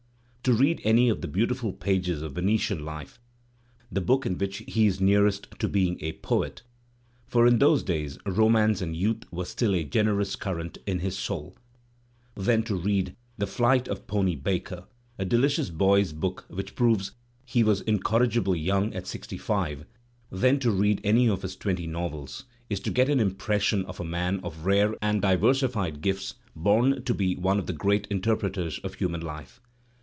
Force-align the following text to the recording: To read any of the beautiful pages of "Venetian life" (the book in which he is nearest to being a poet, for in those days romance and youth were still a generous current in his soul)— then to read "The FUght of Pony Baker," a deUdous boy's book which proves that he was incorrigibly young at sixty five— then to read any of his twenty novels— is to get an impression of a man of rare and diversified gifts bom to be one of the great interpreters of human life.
To 0.45 0.53
read 0.53 0.81
any 0.83 1.07
of 1.07 1.21
the 1.21 1.27
beautiful 1.27 1.71
pages 1.71 2.23
of 2.23 2.33
"Venetian 2.33 2.83
life" 2.83 3.19
(the 3.91 4.01
book 4.01 4.25
in 4.25 4.39
which 4.39 4.63
he 4.67 4.87
is 4.87 4.99
nearest 4.99 5.45
to 5.59 5.67
being 5.69 5.97
a 6.01 6.13
poet, 6.13 6.63
for 7.27 7.45
in 7.45 7.59
those 7.59 7.83
days 7.83 8.17
romance 8.25 8.81
and 8.81 8.95
youth 8.95 9.31
were 9.31 9.45
still 9.45 9.75
a 9.75 9.83
generous 9.83 10.35
current 10.35 10.79
in 10.87 10.97
his 10.97 11.15
soul)— 11.15 11.55
then 12.47 12.63
to 12.63 12.75
read 12.75 13.15
"The 13.37 13.45
FUght 13.45 13.87
of 13.87 14.07
Pony 14.07 14.33
Baker," 14.33 14.87
a 15.19 15.27
deUdous 15.27 15.71
boy's 15.71 16.11
book 16.11 16.45
which 16.47 16.73
proves 16.73 17.09
that 17.11 17.15
he 17.45 17.63
was 17.63 17.81
incorrigibly 17.81 18.59
young 18.59 18.95
at 18.95 19.05
sixty 19.05 19.37
five— 19.37 19.85
then 20.31 20.57
to 20.61 20.71
read 20.71 21.01
any 21.03 21.29
of 21.29 21.43
his 21.43 21.55
twenty 21.55 21.85
novels— 21.85 22.45
is 22.69 22.79
to 22.79 22.89
get 22.89 23.09
an 23.09 23.19
impression 23.19 23.85
of 23.85 23.99
a 23.99 24.03
man 24.03 24.39
of 24.39 24.65
rare 24.65 24.95
and 25.03 25.21
diversified 25.21 26.01
gifts 26.01 26.33
bom 26.55 27.03
to 27.03 27.13
be 27.13 27.35
one 27.35 27.59
of 27.59 27.67
the 27.67 27.73
great 27.73 28.07
interpreters 28.09 28.79
of 28.79 28.95
human 28.95 29.21
life. 29.21 29.61